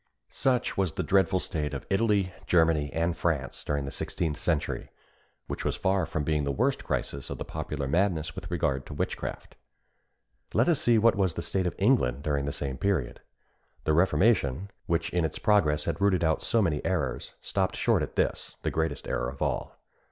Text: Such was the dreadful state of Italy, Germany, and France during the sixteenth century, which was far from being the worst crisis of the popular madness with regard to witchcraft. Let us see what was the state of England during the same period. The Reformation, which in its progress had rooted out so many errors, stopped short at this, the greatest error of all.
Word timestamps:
Such 0.31 0.77
was 0.77 0.93
the 0.93 1.03
dreadful 1.03 1.39
state 1.39 1.75
of 1.75 1.85
Italy, 1.91 2.33
Germany, 2.47 2.91
and 2.91 3.15
France 3.15 3.63
during 3.63 3.85
the 3.85 3.91
sixteenth 3.91 4.37
century, 4.37 4.89
which 5.45 5.63
was 5.63 5.75
far 5.75 6.07
from 6.07 6.23
being 6.23 6.43
the 6.43 6.51
worst 6.51 6.83
crisis 6.83 7.29
of 7.29 7.37
the 7.37 7.45
popular 7.45 7.87
madness 7.87 8.33
with 8.33 8.49
regard 8.49 8.87
to 8.87 8.95
witchcraft. 8.95 9.57
Let 10.55 10.67
us 10.67 10.81
see 10.81 10.97
what 10.97 11.13
was 11.13 11.35
the 11.35 11.43
state 11.43 11.67
of 11.67 11.75
England 11.77 12.23
during 12.23 12.45
the 12.45 12.51
same 12.51 12.79
period. 12.79 13.21
The 13.83 13.93
Reformation, 13.93 14.71
which 14.87 15.11
in 15.11 15.23
its 15.23 15.37
progress 15.37 15.85
had 15.85 16.01
rooted 16.01 16.23
out 16.23 16.41
so 16.41 16.63
many 16.63 16.83
errors, 16.83 17.35
stopped 17.39 17.75
short 17.75 18.01
at 18.01 18.15
this, 18.15 18.55
the 18.63 18.71
greatest 18.71 19.07
error 19.07 19.29
of 19.29 19.39
all. 19.39 19.77